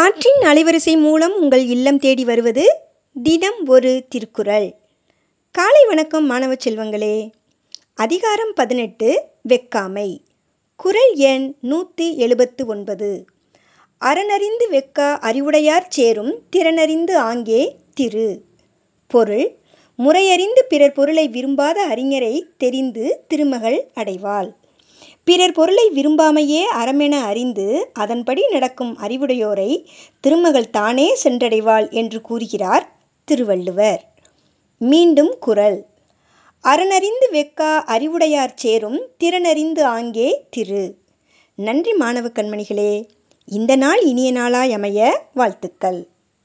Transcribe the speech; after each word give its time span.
காற்றின் 0.00 0.42
அலைவரிசை 0.42 1.00
மூலம் 1.00 1.34
உங்கள் 1.40 1.64
இல்லம் 1.66 1.98
தேடி 1.98 2.24
வருவது 2.24 2.80
தினம் 3.22 3.66
ஒரு 3.66 4.04
திருக்குறள். 4.08 4.74
காலை 5.50 5.84
வணக்கம் 5.86 6.26
மாணவ 6.26 6.54
செல்வங்களே. 6.54 7.30
அதிகாரம் 7.94 8.52
பதினெட்டு 8.54 9.24
வெக்காமை. 9.48 10.18
குறள் 10.76 11.12
எண் 11.14 11.54
நூற்றி 11.60 12.16
எழுபத்து 12.16 12.66
ஒன்பது 12.66 13.24
அறனறிந்து 14.00 14.66
வெக்கா 14.70 15.18
அறிவுடையார் 15.18 15.86
சேரும் 15.88 16.42
திறனறிந்து 16.56 17.14
ஆங்கே 17.14 17.76
திரு. 17.94 18.44
பொருள் 19.06 19.56
முறையறிந்து 19.98 20.62
பிறர் 20.68 20.92
பொருளை 20.92 21.28
விரும்பாத 21.28 21.86
அறிஞரை 21.86 22.42
தெரிந்து 22.56 23.24
திருமகள் 23.28 23.90
அடைவாள். 23.94 24.50
பிறர் 25.30 25.52
பொருளை 25.52 25.90
விரும்பாமையே 25.94 26.62
அறமென 26.78 27.20
அறிந்து 27.22 27.90
அதன்படி 27.92 28.46
நடக்கும் 28.48 28.98
அறிவுடையோரை 28.98 29.84
திருமகள் 30.20 30.70
தானே 30.70 31.16
சென்றடைவாள் 31.24 31.90
என்று 31.90 32.20
கூறுகிறார் 32.20 32.98
திருவள்ளுவர். 33.24 34.02
மீண்டும் 34.78 35.36
குரல். 35.40 35.86
அறனறிந்து 36.64 37.26
வெக்கா 37.32 37.78
அறிவுடையார் 37.94 38.54
சேரும் 38.54 38.98
திறனறிந்து 39.24 39.82
ஆங்கே 39.82 40.46
திரு. 40.50 40.96
நன்றி 41.54 41.92
மாணவ 41.92 42.28
கண்மணிகளே 42.28 43.04
இந்த 43.46 43.76
நாள் 43.76 44.00
இனிய 44.02 44.32
நாளாய் 44.32 44.72
அமைய 44.72 45.28
வாழ்த்துக்கள். 45.34 46.09